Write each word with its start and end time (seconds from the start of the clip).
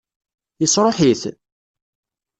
Yesṛuḥ-it? 0.61 1.23